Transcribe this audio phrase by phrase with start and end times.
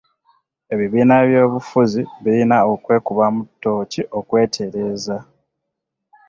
[0.73, 5.17] Ebibiina by'oby'obufuzi birina okwekubamu tooki okwetereeza.